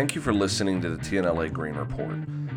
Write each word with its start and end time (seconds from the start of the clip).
Thank 0.00 0.14
you 0.14 0.22
for 0.22 0.32
listening 0.32 0.80
to 0.80 0.88
the 0.88 0.96
TNLA 0.96 1.52
Green 1.52 1.74
Report. 1.74 2.16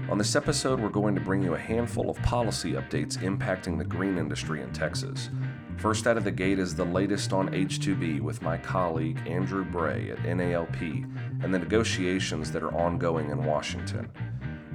On 0.10 0.18
this 0.18 0.34
episode, 0.38 0.80
we're 0.80 0.88
going 0.88 1.14
to 1.14 1.20
bring 1.20 1.44
you 1.44 1.56
a 1.56 1.60
handful 1.60 2.10
of 2.10 2.16
policy 2.22 2.72
updates 2.72 3.18
impacting 3.18 3.78
the 3.78 3.84
green 3.84 4.18
industry 4.18 4.62
in 4.62 4.72
Texas. 4.72 5.30
First 5.76 6.08
out 6.08 6.16
of 6.16 6.24
the 6.24 6.32
gate 6.32 6.58
is 6.58 6.74
the 6.74 6.86
latest 6.86 7.34
on 7.34 7.50
H2B 7.50 8.22
with 8.22 8.42
my 8.42 8.56
colleague 8.56 9.20
Andrew 9.28 9.66
Bray 9.66 10.10
at 10.12 10.20
NALP 10.20 11.04
and 11.44 11.54
the 11.54 11.60
negotiations 11.60 12.50
that 12.54 12.64
are 12.64 12.74
ongoing 12.74 13.30
in 13.30 13.44
Washington. 13.44 14.10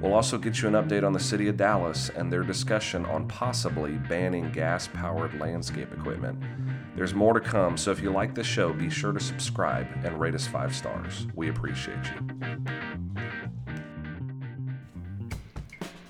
We'll 0.01 0.13
also 0.13 0.37
get 0.37 0.61
you 0.61 0.69
an 0.69 0.75
update 0.75 1.05
on 1.05 1.11
the 1.11 1.19
city 1.19 1.49
of 1.49 1.57
Dallas 1.57 2.09
and 2.09 2.31
their 2.31 2.43
discussion 2.43 3.05
on 3.05 3.27
possibly 3.27 3.93
banning 3.93 4.49
gas 4.51 4.87
powered 4.87 5.37
landscape 5.37 5.91
equipment. 5.91 6.41
There's 6.95 7.13
more 7.13 7.33
to 7.33 7.41
come, 7.41 7.75
so 7.75 7.91
if 7.91 8.01
you 8.01 8.09
like 8.09 8.33
the 8.33 8.43
show, 8.43 8.71
be 8.71 8.89
sure 8.89 9.11
to 9.11 9.19
subscribe 9.19 9.87
and 10.05 10.17
rate 10.17 10.35
us 10.35 10.47
five 10.47 10.73
stars. 10.73 11.27
We 11.35 11.49
appreciate 11.49 11.97
you. 12.05 12.45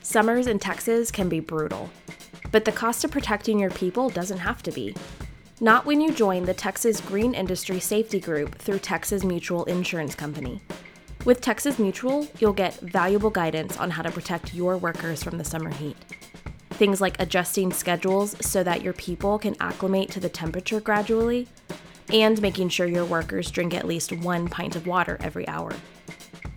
Summers 0.04 0.46
in 0.46 0.60
Texas 0.60 1.10
can 1.10 1.28
be 1.28 1.40
brutal, 1.40 1.90
but 2.52 2.66
the 2.66 2.72
cost 2.72 3.04
of 3.04 3.10
protecting 3.10 3.58
your 3.58 3.72
people 3.72 4.10
doesn't 4.10 4.40
have 4.40 4.62
to 4.64 4.72
be. 4.72 4.96
Not 5.62 5.86
when 5.86 6.00
you 6.00 6.14
join 6.14 6.46
the 6.46 6.54
Texas 6.54 7.02
Green 7.02 7.34
Industry 7.34 7.80
Safety 7.80 8.20
Group 8.20 8.56
through 8.60 8.80
Texas 8.80 9.24
Mutual 9.24 9.66
Insurance 9.66 10.14
Company. 10.14 10.62
With 11.26 11.42
Texas 11.42 11.78
Mutual, 11.78 12.28
you'll 12.40 12.54
get 12.54 12.80
valuable 12.80 13.30
guidance 13.30 13.78
on 13.78 13.92
how 13.92 14.04
to 14.04 14.10
protect 14.10 14.54
your 14.54 14.78
workers 14.78 15.22
from 15.22 15.38
the 15.38 15.44
summer 15.44 15.70
heat. 15.70 15.98
Things 16.72 17.02
like 17.02 17.20
adjusting 17.20 17.74
schedules 17.74 18.38
so 18.40 18.64
that 18.64 18.82
your 18.82 18.94
people 18.94 19.38
can 19.38 19.58
acclimate 19.60 20.10
to 20.12 20.22
the 20.22 20.30
temperature 20.30 20.80
gradually, 20.80 21.48
and 22.12 22.42
making 22.42 22.70
sure 22.70 22.88
your 22.88 23.04
workers 23.04 23.52
drink 23.52 23.74
at 23.74 23.86
least 23.86 24.14
one 24.14 24.48
pint 24.48 24.78
of 24.78 24.88
water 24.88 25.18
every 25.20 25.46
hour. 25.48 25.74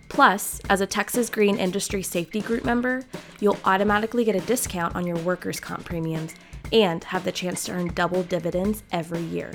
Plus, 0.07 0.61
as 0.69 0.79
a 0.79 0.87
Texas 0.87 1.29
Green 1.29 1.57
Industry 1.57 2.01
Safety 2.01 2.39
Group 2.39 2.63
member, 2.63 3.03
you'll 3.41 3.59
automatically 3.65 4.23
get 4.23 4.35
a 4.35 4.41
discount 4.41 4.95
on 4.95 5.05
your 5.05 5.17
workers' 5.17 5.59
comp 5.59 5.83
premiums 5.83 6.35
and 6.71 7.03
have 7.03 7.25
the 7.25 7.31
chance 7.31 7.65
to 7.65 7.73
earn 7.73 7.87
double 7.89 8.23
dividends 8.23 8.83
every 8.93 9.21
year. 9.21 9.53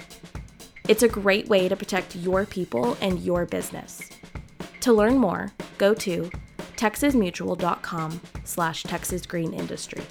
It's 0.87 1.03
a 1.03 1.09
great 1.09 1.49
way 1.49 1.69
to 1.69 1.77
protect 1.77 2.15
your 2.15 2.45
people 2.45 2.99
and 3.01 3.21
your 3.21 3.47
business. 3.47 4.11
To 4.89 4.95
learn 4.95 5.19
more, 5.19 5.53
go 5.77 5.93
to 5.93 6.31
texasmutual.com 6.79 8.23
slash 8.45 8.85
texasgreenindustry. 8.85 10.03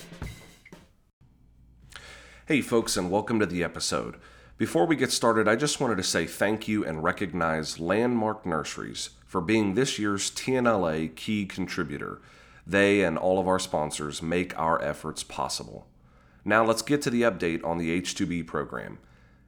Hey 2.45 2.61
folks, 2.61 2.95
and 2.95 3.09
welcome 3.09 3.39
to 3.39 3.48
the 3.48 3.64
episode. 3.64 4.17
Before 4.55 4.86
we 4.86 4.95
get 4.95 5.11
started, 5.11 5.48
I 5.48 5.55
just 5.55 5.81
wanted 5.81 5.95
to 5.98 6.03
say 6.03 6.28
thank 6.28 6.67
you 6.67 6.86
and 6.86 7.03
recognize 7.03 7.80
Landmark 7.80 8.45
Nurseries 8.45 9.09
for 9.25 9.42
being 9.42 9.73
this 9.73 9.98
year's 9.98 10.30
TNLA 10.30 11.16
key 11.16 11.48
contributor. 11.48 12.22
They 12.67 13.02
and 13.02 13.17
all 13.17 13.39
of 13.39 13.48
our 13.48 13.58
sponsors 13.58 14.22
make 14.22 14.55
our 14.59 14.80
efforts 14.83 15.23
possible. 15.23 15.88
Now 16.45 16.64
let's 16.64 16.83
get 16.83 17.02
to 17.02 17.09
the 17.09 17.23
update 17.23 17.66
on 17.66 17.80
the 17.80 18.00
H2B 18.00 18.45
program. 18.45 19.00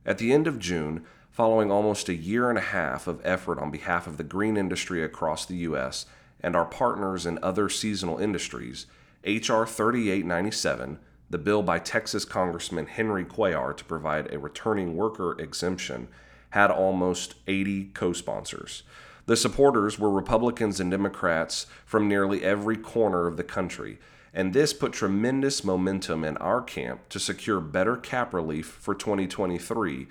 At 0.08 0.18
the 0.18 0.34
end 0.34 0.48
of 0.48 0.58
June, 0.58 1.06
following 1.32 1.72
almost 1.72 2.10
a 2.10 2.16
year 2.16 2.50
and 2.50 2.58
a 2.58 2.62
half 2.62 3.08
of 3.08 3.22
effort 3.24 3.60
on 3.60 3.72
behalf 3.72 4.08
of 4.08 4.18
the 4.18 4.24
green 4.24 4.58
industry 4.58 5.04
across 5.04 5.46
the 5.46 5.58
U.S. 5.58 6.06
and 6.42 6.56
our 6.56 6.66
partners 6.66 7.26
in 7.26 7.40
other 7.42 7.70
seasonal 7.70 8.18
industries, 8.18 8.86
H.R. 9.24 9.66
3897 9.66 11.00
the 11.30 11.38
bill 11.38 11.62
by 11.62 11.78
Texas 11.78 12.26
Congressman 12.26 12.88
Henry 12.88 13.24
Cuellar 13.24 13.78
to 13.78 13.86
provide 13.86 14.34
a 14.34 14.40
returning 14.40 14.96
worker 14.96 15.40
exemption 15.40 16.08
had 16.52 16.72
almost 16.72 17.36
80 17.48 17.92
co 17.94 18.14
sponsors. 18.14 18.84
The 19.28 19.38
supporters 19.38 20.00
were 20.00 20.10
Republicans 20.10 20.80
and 20.80 20.90
Democrats 20.90 21.68
from 21.86 22.08
nearly 22.08 22.44
every 22.44 22.78
corner 22.78 23.28
of 23.28 23.38
the 23.38 23.44
country, 23.44 24.00
and 24.34 24.54
this 24.54 24.74
put 24.74 24.94
tremendous 24.94 25.64
momentum 25.64 26.24
in 26.24 26.36
our 26.38 26.64
camp 26.64 27.08
to 27.10 27.20
secure 27.20 27.60
better 27.60 27.96
cap 27.96 28.34
relief 28.34 28.66
for 28.66 28.96
2023 28.96 30.08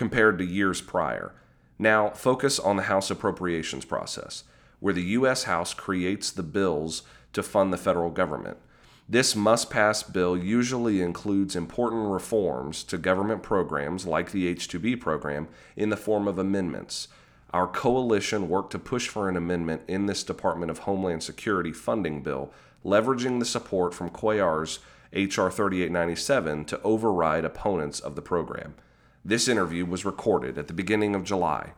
compared 0.00 0.38
to 0.38 0.44
years 0.46 0.80
prior. 0.80 1.30
Now, 1.78 2.08
focus 2.08 2.58
on 2.58 2.76
the 2.76 2.84
House 2.84 3.10
appropriations 3.10 3.84
process, 3.84 4.44
where 4.78 4.94
the 4.94 5.12
U.S. 5.18 5.42
House 5.42 5.74
creates 5.74 6.30
the 6.30 6.42
bills 6.42 7.02
to 7.34 7.42
fund 7.42 7.70
the 7.70 7.76
federal 7.76 8.08
government. 8.08 8.56
This 9.06 9.36
must 9.36 9.68
pass 9.68 10.02
bill 10.02 10.38
usually 10.38 11.02
includes 11.02 11.54
important 11.54 12.10
reforms 12.10 12.82
to 12.84 12.96
government 12.96 13.42
programs 13.42 14.06
like 14.06 14.32
the 14.32 14.50
H2B 14.54 14.98
program 15.00 15.48
in 15.76 15.90
the 15.90 15.98
form 15.98 16.26
of 16.26 16.38
amendments. 16.38 17.08
Our 17.52 17.66
coalition 17.66 18.48
worked 18.48 18.72
to 18.72 18.78
push 18.78 19.06
for 19.06 19.28
an 19.28 19.36
amendment 19.36 19.82
in 19.86 20.06
this 20.06 20.24
Department 20.24 20.70
of 20.70 20.78
Homeland 20.78 21.22
Security 21.22 21.72
funding 21.72 22.22
bill, 22.22 22.54
leveraging 22.86 23.38
the 23.38 23.44
support 23.44 23.92
from 23.92 24.08
Cuellar's 24.08 24.78
H.R. 25.12 25.50
3897 25.50 26.64
to 26.64 26.80
override 26.80 27.44
opponents 27.44 28.00
of 28.00 28.14
the 28.14 28.22
program. 28.22 28.76
This 29.24 29.48
interview 29.48 29.84
was 29.84 30.04
recorded 30.04 30.56
at 30.56 30.66
the 30.66 30.72
beginning 30.72 31.14
of 31.14 31.24
July. 31.24 31.72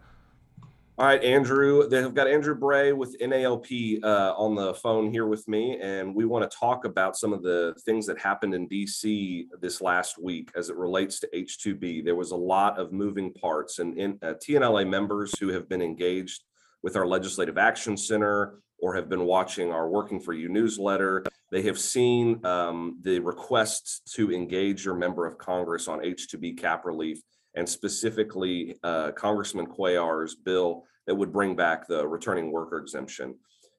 All 0.98 1.06
right, 1.06 1.25
Andrew. 1.25 1.88
They've 1.88 2.14
got 2.14 2.28
Andrew 2.28 2.54
Bray 2.54 2.92
with 2.92 3.19
NALP 3.19 4.04
uh, 4.04 4.34
on 4.36 4.54
the 4.54 4.75
phone 4.75 5.10
here 5.10 5.26
with 5.26 5.48
me, 5.48 5.78
and 5.81 6.14
we 6.14 6.26
want 6.26 6.48
to 6.48 6.56
talk 6.56 6.84
about 6.84 7.16
some 7.16 7.32
of 7.32 7.42
the 7.42 7.75
things 7.84 8.06
that 8.06 8.19
happened 8.19 8.54
in 8.54 8.69
DC 8.69 9.47
this 9.60 9.81
last 9.81 10.22
week 10.22 10.50
as 10.54 10.69
it 10.69 10.76
relates 10.76 11.19
to 11.20 11.28
H2B. 11.34 12.04
There 12.04 12.14
was 12.14 12.31
a 12.31 12.36
lot 12.36 12.78
of 12.78 12.92
moving 12.92 13.32
parts, 13.32 13.78
and 13.78 13.97
in, 13.98 14.19
uh, 14.22 14.34
TNLA 14.34 14.88
members 14.88 15.36
who 15.38 15.48
have 15.48 15.69
been 15.69 15.82
engaged 15.82 16.44
with 16.82 16.94
our 16.94 17.06
Legislative 17.06 17.56
Action 17.56 17.97
Center 17.97 18.60
or 18.78 18.94
have 18.94 19.08
been 19.08 19.25
watching 19.25 19.72
our 19.72 19.88
Working 19.88 20.20
for 20.20 20.34
You 20.34 20.50
newsletter, 20.50 21.25
they 21.52 21.62
have 21.62 21.78
seen 21.78 22.44
um, 22.46 22.98
the 23.02 23.20
requests 23.20 24.00
to 24.14 24.32
engage 24.32 24.86
your 24.86 24.94
member 24.94 25.26
of 25.26 25.36
Congress 25.36 25.86
on 25.86 26.00
H2B 26.00 26.56
cap 26.56 26.86
relief 26.86 27.20
and 27.54 27.68
specifically 27.68 28.76
uh, 28.82 29.12
Congressman 29.12 29.66
Cuellar's 29.66 30.34
bill 30.34 30.84
that 31.06 31.14
would 31.14 31.30
bring 31.30 31.54
back 31.54 31.86
the 31.86 32.08
returning 32.08 32.50
worker 32.50 32.78
exemption. 32.78 33.34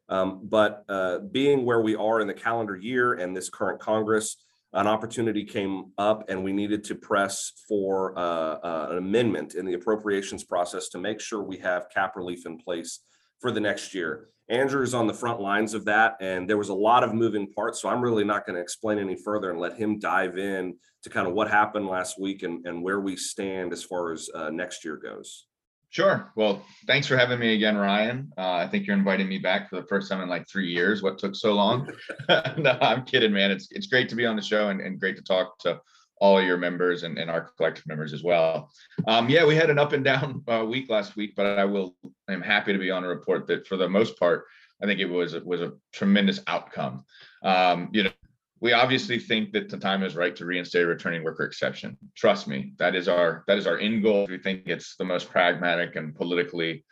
Um, 0.07 0.41
but 0.43 0.85
uh, 0.87 1.19
being 1.31 1.65
where 1.65 1.81
we 1.81 1.95
are 1.95 2.21
in 2.21 2.27
the 2.27 2.33
calendar 2.33 2.75
year 2.75 3.13
and 3.13 3.35
this 3.35 3.49
current 3.49 3.79
Congress, 3.79 4.37
an 4.73 4.85
opportunity 4.85 5.43
came 5.43 5.93
up 5.97 6.29
and 6.29 6.43
we 6.43 6.53
needed 6.53 6.83
to 6.83 6.95
press 6.95 7.53
for 7.67 8.17
uh, 8.17 8.21
uh, 8.21 8.87
an 8.91 8.97
amendment 8.97 9.55
in 9.55 9.65
the 9.65 9.73
appropriations 9.73 10.43
process 10.43 10.89
to 10.89 10.99
make 10.99 11.19
sure 11.19 11.41
we 11.41 11.57
have 11.57 11.89
cap 11.89 12.15
relief 12.15 12.45
in 12.45 12.59
place 12.59 12.99
for 13.43 13.51
the 13.51 13.59
next 13.59 13.93
year. 13.93 14.29
Andrew 14.49 14.81
is 14.81 14.93
on 14.93 15.05
the 15.05 15.13
front 15.13 15.39
lines 15.39 15.73
of 15.73 15.85
that, 15.85 16.15
and 16.21 16.49
there 16.49 16.57
was 16.57 16.69
a 16.69 16.73
lot 16.73 17.03
of 17.03 17.13
moving 17.13 17.51
parts. 17.51 17.81
So 17.81 17.89
I'm 17.89 18.01
really 18.01 18.23
not 18.23 18.45
going 18.45 18.55
to 18.55 18.61
explain 18.61 18.97
any 18.97 19.15
further 19.15 19.51
and 19.51 19.59
let 19.59 19.77
him 19.77 19.99
dive 19.99 20.37
in 20.37 20.75
to 21.03 21.09
kind 21.09 21.27
of 21.27 21.33
what 21.33 21.49
happened 21.49 21.87
last 21.87 22.19
week 22.19 22.43
and, 22.43 22.65
and 22.65 22.81
where 22.81 23.01
we 23.01 23.15
stand 23.15 23.73
as 23.73 23.83
far 23.83 24.11
as 24.13 24.29
uh, 24.33 24.49
next 24.49 24.85
year 24.85 24.95
goes. 24.95 25.47
Sure. 25.89 26.31
Well, 26.35 26.65
thanks 26.87 27.05
for 27.05 27.17
having 27.17 27.37
me 27.37 27.53
again, 27.53 27.77
Ryan. 27.77 28.31
Uh, 28.37 28.53
I 28.53 28.67
think 28.67 28.87
you're 28.87 28.97
inviting 28.97 29.27
me 29.27 29.37
back 29.37 29.69
for 29.69 29.75
the 29.75 29.87
first 29.87 30.09
time 30.09 30.21
in 30.21 30.29
like 30.29 30.47
three 30.49 30.71
years. 30.71 31.03
What 31.03 31.19
took 31.19 31.35
so 31.35 31.53
long? 31.53 31.87
no, 32.57 32.77
I'm 32.81 33.03
kidding, 33.03 33.31
man. 33.31 33.51
It's 33.51 33.67
it's 33.71 33.87
great 33.87 34.09
to 34.09 34.15
be 34.15 34.25
on 34.25 34.35
the 34.35 34.41
show 34.41 34.69
and, 34.69 34.81
and 34.81 34.99
great 34.99 35.17
to 35.17 35.21
talk 35.21 35.59
to 35.59 35.79
all 36.19 36.41
your 36.41 36.57
members 36.57 37.03
and, 37.03 37.17
and 37.17 37.29
our 37.29 37.49
collective 37.57 37.85
members 37.87 38.13
as 38.13 38.23
well. 38.23 38.69
Um, 39.07 39.29
yeah, 39.29 39.45
we 39.45 39.55
had 39.55 39.69
an 39.69 39.79
up 39.79 39.93
and 39.93 40.03
down 40.03 40.43
uh, 40.47 40.65
week 40.65 40.89
last 40.89 41.15
week, 41.15 41.33
but 41.35 41.45
I 41.45 41.65
will. 41.65 41.95
I'm 42.27 42.41
happy 42.41 42.73
to 42.73 42.79
be 42.79 42.91
on 42.91 43.03
a 43.03 43.07
report 43.07 43.47
that 43.47 43.67
for 43.67 43.77
the 43.77 43.89
most 43.89 44.17
part, 44.17 44.45
I 44.81 44.85
think 44.85 44.99
it 44.99 45.05
was 45.05 45.35
was 45.35 45.61
a 45.61 45.73
tremendous 45.91 46.39
outcome. 46.47 47.03
Um, 47.43 47.89
you 47.91 48.03
know, 48.03 48.11
we 48.59 48.71
obviously 48.71 49.19
think 49.19 49.51
that 49.51 49.69
the 49.69 49.77
time 49.77 50.03
is 50.03 50.15
right 50.15 50.35
to 50.37 50.45
reinstate 50.45 50.83
a 50.83 50.87
returning 50.87 51.23
worker 51.23 51.43
exception. 51.43 51.97
Trust 52.15 52.47
me, 52.47 52.73
that 52.77 52.95
is 52.95 53.07
our 53.07 53.43
that 53.47 53.57
is 53.57 53.67
our 53.67 53.77
end 53.77 54.03
goal. 54.03 54.25
We 54.29 54.37
think 54.37 54.63
it's 54.67 54.95
the 54.95 55.05
most 55.05 55.29
pragmatic 55.29 55.97
and 55.97 56.15
politically 56.15 56.85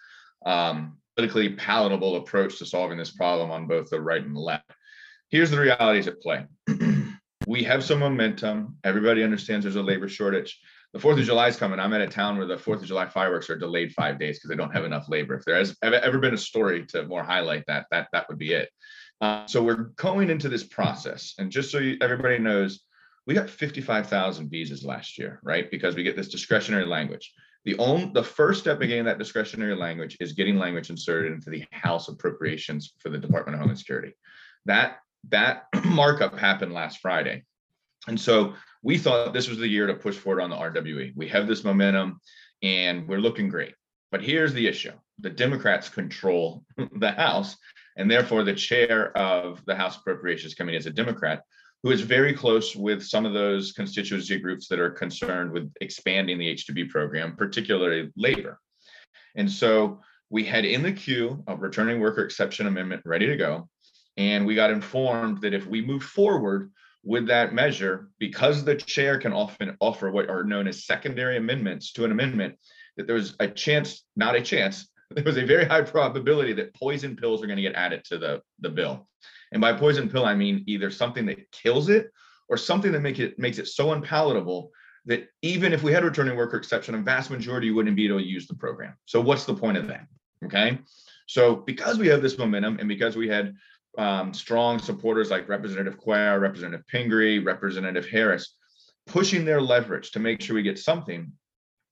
um, 0.46 0.98
politically 1.16 1.50
palatable 1.50 2.18
approach 2.18 2.58
to 2.60 2.66
solving 2.66 2.98
this 2.98 3.12
problem 3.12 3.52
on 3.52 3.68
both 3.68 3.90
the 3.90 4.02
right 4.02 4.24
and 4.24 4.36
the 4.36 4.40
left. 4.40 4.70
Here's 5.30 5.52
the 5.52 5.60
realities 5.60 6.08
at 6.08 6.22
play. 6.22 6.46
we 7.52 7.64
have 7.64 7.84
some 7.84 8.00
momentum. 8.00 8.78
Everybody 8.86 9.24
understands 9.24 9.66
there's 9.66 9.76
a 9.76 9.84
labor 9.84 10.08
shortage. 10.08 10.58
The 10.94 11.00
Fourth 11.00 11.20
of 11.20 11.26
July 11.26 11.50
is 11.50 11.58
coming. 11.58 11.82
I'm 11.82 11.92
at 11.92 12.00
a 12.00 12.08
town 12.08 12.38
where 12.38 12.48
the 12.48 12.58
Fourth 12.58 12.80
of 12.80 12.88
July 12.88 13.08
fireworks 13.08 13.50
are 13.50 13.58
delayed 13.58 13.92
five 13.92 14.18
days 14.18 14.38
because 14.38 14.50
they 14.50 14.56
don't 14.56 14.74
have 14.74 14.86
enough 14.86 15.10
labor. 15.10 15.36
If 15.36 15.44
there 15.44 15.58
has 15.58 15.76
ever 15.84 16.18
been 16.18 16.34
a 16.34 16.38
story 16.38 16.86
to 16.88 17.06
more 17.08 17.24
highlight 17.24 17.66
that, 17.68 17.88
that 17.92 18.08
that 18.14 18.30
would 18.30 18.38
be 18.38 18.54
it. 18.54 18.70
Uh, 19.20 19.46
so 19.48 19.62
we're 19.62 19.92
going 19.98 20.30
into 20.30 20.48
this 20.48 20.64
process, 20.64 21.34
and 21.40 21.52
just 21.52 21.72
so 21.72 21.80
you, 21.80 21.98
everybody 22.02 22.40
knows, 22.40 22.86
we 23.28 23.34
got 23.34 23.50
55,000 23.50 24.50
visas 24.50 24.86
last 24.86 25.18
year, 25.18 25.42
right? 25.44 25.70
Because 25.70 25.94
we 25.94 26.04
get 26.04 26.16
this 26.16 26.30
discretionary 26.30 26.86
language. 26.86 27.34
The 27.66 27.78
only 27.80 28.12
the 28.14 28.24
first 28.24 28.62
step 28.62 28.82
in 28.82 28.88
getting 28.88 29.06
that 29.06 29.20
discretionary 29.20 29.76
language 29.76 30.16
is 30.22 30.32
getting 30.32 30.58
language 30.58 30.90
inserted 30.90 31.34
into 31.34 31.50
the 31.50 31.66
House 31.72 32.08
appropriations 32.08 32.94
for 33.00 33.10
the 33.10 33.18
Department 33.18 33.56
of 33.56 33.60
Homeland 33.60 33.78
Security. 33.78 34.14
That 34.66 35.00
that 35.30 35.66
markup 35.86 36.38
happened 36.38 36.74
last 36.74 37.00
Friday, 37.00 37.44
and 38.08 38.20
so 38.20 38.54
we 38.84 38.98
thought 38.98 39.34
this 39.34 39.48
was 39.48 39.60
the 39.60 39.68
year 39.68 39.88
to 39.88 39.94
push 39.94 40.16
forward 40.16 40.42
on 40.42 40.50
the 40.50 40.56
RWE. 40.56 41.14
We 41.16 41.28
have 41.30 41.48
this 41.48 41.64
momentum, 41.64 42.20
and 42.64 43.08
we're 43.08 43.20
looking 43.20 43.50
great. 43.50 43.76
But 44.12 44.22
here's 44.22 44.54
the 44.54 44.68
issue: 44.68 44.94
the 45.20 45.30
Democrats 45.30 45.90
control 45.90 46.64
the 47.00 47.12
House, 47.12 47.58
and 47.98 48.10
therefore 48.10 48.44
the 48.44 48.56
chair 48.56 49.16
of 49.18 49.64
the 49.66 49.76
House 49.76 49.98
Appropriations 49.98 50.56
Committee 50.56 50.78
is 50.78 50.86
a 50.86 50.92
Democrat 50.92 51.44
who 51.84 51.92
is 51.92 52.02
very 52.02 52.34
close 52.34 52.76
with 52.76 53.04
some 53.04 53.26
of 53.26 53.34
those 53.34 53.72
constituency 53.72 54.38
groups 54.38 54.68
that 54.68 54.80
are 54.80 54.92
concerned 54.92 55.52
with 55.52 55.72
expanding 55.82 56.38
the 56.38 56.54
H2B 56.54 56.90
program, 56.90 57.36
particularly 57.36 58.12
labor. 58.16 58.60
And 59.36 59.50
so 59.50 60.00
we 60.30 60.44
had 60.44 60.64
in 60.64 60.84
the 60.84 60.92
queue 60.92 61.44
a 61.48 61.56
returning 61.56 62.00
worker 62.00 62.24
exception 62.24 62.68
amendment 62.68 63.02
ready 63.06 63.26
to 63.26 63.36
go. 63.36 63.68
And 64.18 64.46
we 64.46 64.56
got 64.56 64.72
informed 64.72 65.42
that 65.42 65.54
if 65.54 65.66
we 65.66 65.82
move 65.82 66.04
forward 66.04 66.72
with 67.04 67.28
that 67.28 67.54
measure, 67.54 68.10
because 68.20 68.64
the 68.64 68.76
chair 68.76 69.18
can 69.18 69.34
often 69.34 69.76
offer 69.80 70.12
what 70.12 70.30
are 70.30 70.44
known 70.44 70.68
as 70.68 70.86
secondary 70.86 71.38
amendments 71.38 71.92
to 71.94 72.06
an 72.06 72.12
amendment, 72.12 72.56
that 72.98 73.08
there 73.08 73.16
was 73.16 73.36
a 73.40 73.48
chance, 73.48 74.04
not 74.16 74.36
a 74.36 74.42
chance, 74.42 74.88
there 75.12 75.24
was 75.24 75.38
a 75.38 75.46
very 75.46 75.66
high 75.66 75.82
probability 75.82 76.54
that 76.54 76.74
poison 76.76 77.16
pills 77.16 77.44
are 77.44 77.48
going 77.48 77.58
to 77.58 77.64
get 77.64 77.76
added 77.76 78.04
to 78.06 78.18
the, 78.18 78.42
the 78.60 78.70
bill. 78.70 79.08
And 79.52 79.62
by 79.62 79.74
poison 79.74 80.10
pill, 80.10 80.26
I 80.26 80.36
mean 80.36 80.64
either 80.68 80.90
something 80.90 81.26
that 81.26 81.52
kills 81.52 81.90
it 81.90 82.12
or 82.48 82.58
something 82.58 82.92
that 82.92 83.02
make 83.02 83.20
it 83.20 83.38
makes 83.38 83.58
it 83.58 83.68
so 83.68 83.92
unpalatable 83.92 84.72
that 85.06 85.28
even 85.42 85.74
if 85.74 85.84
we 85.84 85.92
had 85.92 86.04
a 86.04 86.06
returning 86.06 86.38
worker 86.38 86.58
exception, 86.58 86.96
a 86.96 87.00
vast 87.00 87.32
majority 87.32 87.72
wouldn't 87.72 87.96
be 87.96 88.06
able 88.06 88.20
to 88.20 88.26
use 88.26 88.48
the 88.48 88.56
program. 88.56 88.94
So 89.06 89.20
what's 89.20 89.46
the 89.46 89.56
point 89.56 89.78
of 89.78 89.88
that? 89.88 90.06
Okay. 90.46 90.80
So 91.28 91.56
because 91.56 91.98
we 91.98 92.08
have 92.08 92.22
this 92.22 92.38
momentum 92.38 92.78
and 92.80 92.88
because 92.88 93.16
we 93.16 93.28
had 93.28 93.56
um, 93.98 94.34
strong 94.34 94.80
supporters 94.80 95.30
like 95.30 95.50
Representative 95.50 96.00
Cuellar, 96.00 96.40
Representative 96.40 96.88
Pingree, 96.88 97.40
Representative 97.40 98.08
Harris, 98.08 98.56
pushing 99.08 99.46
their 99.46 99.62
leverage 99.62 100.12
to 100.12 100.20
make 100.20 100.42
sure 100.42 100.56
we 100.56 100.64
get 100.64 100.80
something, 100.80 101.32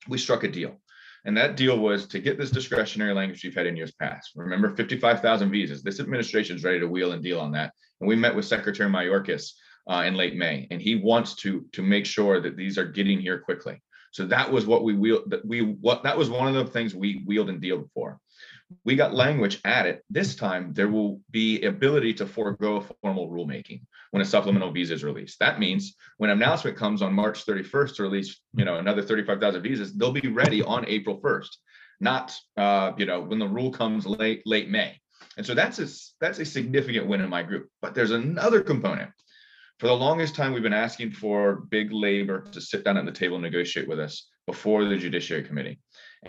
we 0.08 0.18
struck 0.18 0.44
a 0.44 0.48
deal. 0.48 0.80
And 1.26 1.36
that 1.36 1.58
deal 1.58 1.78
was 1.78 2.08
to 2.08 2.20
get 2.20 2.38
this 2.38 2.52
discretionary 2.52 3.14
language 3.14 3.44
we've 3.44 3.54
had 3.54 3.66
in 3.66 3.76
years 3.76 3.92
past. 3.92 4.32
Remember, 4.36 4.74
55,000 4.74 5.52
visas. 5.52 5.84
This 5.84 6.00
administration 6.00 6.56
is 6.56 6.64
ready 6.64 6.80
to 6.80 6.88
wheel 6.88 7.12
and 7.12 7.22
deal 7.22 7.42
on 7.42 7.52
that. 7.52 7.74
And 8.00 8.08
we 8.08 8.16
met 8.16 8.34
with 8.34 8.46
Secretary 8.46 8.90
Mayorkas 8.90 9.52
uh, 9.90 10.04
in 10.06 10.16
late 10.16 10.36
May, 10.36 10.68
and 10.72 10.82
he 10.82 10.96
wants 10.96 11.36
to 11.36 11.66
to 11.74 11.82
make 11.82 12.06
sure 12.06 12.40
that 12.40 12.56
these 12.56 12.78
are 12.78 12.86
getting 12.86 13.20
here 13.20 13.40
quickly. 13.40 13.82
So 14.12 14.26
that 14.28 14.50
was 14.50 14.66
what 14.66 14.84
we 14.84 14.94
wheeled. 14.94 15.30
That 15.30 15.46
we 15.46 15.62
what 15.62 16.04
that 16.04 16.18
was 16.18 16.30
one 16.30 16.48
of 16.48 16.54
the 16.54 16.72
things 16.72 16.96
we 16.96 17.24
wheeled 17.26 17.50
and 17.50 17.60
dealed 17.60 17.90
for 17.94 18.20
we 18.86 18.96
got 18.96 19.14
language 19.14 19.60
added. 19.66 20.00
This 20.10 20.36
time, 20.36 20.74
there 20.74 20.88
will 20.88 21.22
be 21.32 21.62
ability 21.64 22.14
to 22.16 22.26
forego 22.26 22.86
formal 23.02 23.30
rulemaking 23.30 23.82
when 24.12 24.22
a 24.22 24.26
supplemental 24.26 24.72
visa 24.72 24.94
is 24.94 25.04
released. 25.04 25.40
That 25.40 25.60
means 25.60 25.96
when 26.18 26.30
an 26.30 26.38
announcement 26.38 26.78
comes 26.78 27.02
on 27.02 27.14
March 27.14 27.46
31st 27.46 27.96
to 27.96 28.04
release, 28.04 28.40
you 28.56 28.66
know, 28.66 28.76
another 28.76 29.02
35,000 29.02 29.62
visas, 29.62 29.94
they'll 29.94 30.12
be 30.12 30.28
ready 30.28 30.62
on 30.62 30.86
April 30.88 31.20
1st, 31.20 31.50
not, 32.00 32.36
uh, 32.58 32.92
you 32.98 33.06
know, 33.06 33.22
when 33.22 33.40
the 33.40 33.48
rule 33.48 33.72
comes 33.72 34.06
late 34.06 34.44
late 34.46 34.70
May. 34.70 35.00
And 35.38 35.46
so 35.46 35.54
that's 35.54 35.80
a 35.80 35.88
that's 36.20 36.40
a 36.40 36.46
significant 36.46 37.08
win 37.08 37.22
in 37.22 37.30
my 37.30 37.44
group. 37.44 37.70
But 37.82 37.96
there's 37.96 38.12
another 38.12 38.62
component. 38.62 39.12
For 39.80 39.88
the 39.88 39.94
longest 39.94 40.36
time, 40.36 40.52
we've 40.52 40.64
been 40.64 40.74
asking 40.74 41.12
for 41.12 41.64
big 41.70 41.92
labor 41.94 42.42
to 42.52 42.60
sit 42.60 42.84
down 42.84 42.98
at 42.98 43.06
the 43.06 43.12
table 43.12 43.38
and 43.38 43.44
negotiate 43.44 43.88
with 43.88 44.00
us 44.00 44.28
before 44.46 44.84
the 44.84 44.98
Judiciary 44.98 45.44
Committee. 45.44 45.80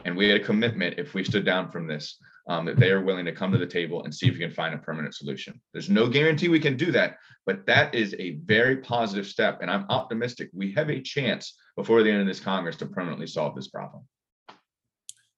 And 0.05 0.17
we 0.17 0.29
had 0.29 0.41
a 0.41 0.45
commitment 0.45 0.99
if 0.99 1.15
we 1.15 1.25
stood 1.25 1.45
down 1.45 1.71
from 1.71 1.89
this 1.89 2.17
um, 2.49 2.65
that 2.67 2.79
they 2.79 2.91
are 2.91 3.03
willing 3.03 3.25
to 3.25 3.33
come 3.33 3.53
to 3.53 3.59
the 3.59 3.67
table 3.67 4.05
and 4.05 4.15
see 4.15 4.27
if 4.27 4.35
we 4.35 4.41
can 4.41 4.51
find 4.51 4.75
a 4.75 4.79
permanent 4.79 5.15
solution. 5.15 5.61
There's 5.73 5.91
no 5.91 6.09
guarantee 6.09 6.49
we 6.49 6.61
can 6.61 6.77
do 6.77 6.91
that, 6.93 7.17
but 7.47 7.67
that 7.67 7.95
is 7.95 8.15
a 8.19 8.37
very 8.45 8.79
positive 8.79 9.27
step. 9.27 9.59
And 9.61 9.71
I'm 9.71 9.87
optimistic 9.89 10.51
we 10.53 10.73
have 10.73 10.91
a 10.91 11.01
chance 11.01 11.55
before 11.77 12.03
the 12.03 12.11
end 12.11 12.21
of 12.21 12.27
this 12.27 12.41
Congress 12.41 12.77
to 12.77 12.87
permanently 12.87 13.27
solve 13.27 13.55
this 13.55 13.69
problem. 13.69 14.05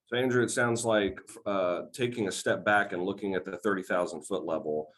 So 0.06 0.18
Andrew, 0.18 0.42
it 0.42 0.50
sounds 0.50 0.84
like 0.84 1.18
uh, 1.46 1.82
taking 1.94 2.28
a 2.28 2.32
step 2.32 2.64
back 2.64 2.92
and 2.92 3.02
looking 3.02 3.34
at 3.34 3.44
the 3.44 3.56
30,000 3.56 4.22
foot 4.26 4.44
level, 4.44 4.88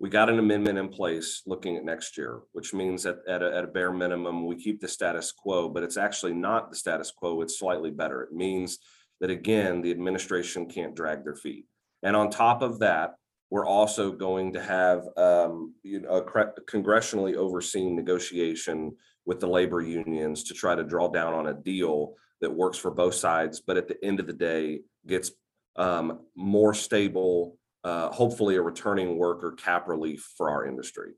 we 0.00 0.10
got 0.10 0.28
an 0.28 0.40
amendment 0.40 0.78
in 0.78 0.88
place 0.88 1.42
looking 1.46 1.76
at 1.76 1.84
next 1.84 2.18
year, 2.18 2.40
which 2.52 2.74
means 2.74 3.04
that 3.04 3.18
at 3.28 3.42
a, 3.42 3.56
at 3.56 3.64
a 3.64 3.68
bare 3.68 3.92
minimum, 3.92 4.46
we 4.46 4.56
keep 4.56 4.80
the 4.80 4.88
status 4.88 5.30
quo, 5.30 5.68
but 5.68 5.84
it's 5.84 5.96
actually 5.96 6.34
not 6.34 6.70
the 6.70 6.76
status 6.76 7.12
quo. 7.12 7.40
It's 7.42 7.58
slightly 7.58 7.90
better. 7.90 8.22
It 8.22 8.32
means 8.32 8.78
that 9.24 9.30
again, 9.30 9.80
the 9.80 9.90
administration 9.90 10.66
can't 10.66 10.94
drag 10.94 11.24
their 11.24 11.34
feet. 11.34 11.64
And 12.02 12.14
on 12.14 12.28
top 12.28 12.60
of 12.60 12.80
that, 12.80 13.14
we're 13.48 13.64
also 13.64 14.12
going 14.12 14.52
to 14.52 14.62
have 14.62 15.08
um, 15.16 15.72
you 15.82 16.00
know, 16.00 16.10
a 16.10 16.22
congressionally 16.70 17.34
overseen 17.34 17.96
negotiation 17.96 18.94
with 19.24 19.40
the 19.40 19.46
labor 19.46 19.80
unions 19.80 20.44
to 20.44 20.52
try 20.52 20.74
to 20.74 20.84
draw 20.84 21.08
down 21.08 21.32
on 21.32 21.46
a 21.46 21.54
deal 21.54 22.12
that 22.42 22.52
works 22.52 22.76
for 22.76 22.90
both 22.90 23.14
sides, 23.14 23.62
but 23.66 23.78
at 23.78 23.88
the 23.88 23.96
end 24.04 24.20
of 24.20 24.26
the 24.26 24.34
day 24.34 24.80
gets 25.06 25.30
um, 25.76 26.18
more 26.36 26.74
stable, 26.74 27.56
uh, 27.82 28.10
hopefully 28.10 28.56
a 28.56 28.60
returning 28.62 29.16
worker 29.16 29.52
cap 29.52 29.88
relief 29.88 30.34
for 30.36 30.50
our 30.50 30.66
industry. 30.66 31.12